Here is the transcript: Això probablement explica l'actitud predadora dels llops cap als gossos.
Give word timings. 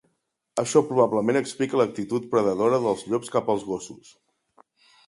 Això 0.63 0.81
probablement 0.87 1.39
explica 1.41 1.79
l'actitud 1.81 2.27
predadora 2.33 2.81
dels 2.87 3.07
llops 3.13 3.35
cap 3.37 3.57
als 3.57 3.71
gossos. 3.71 4.15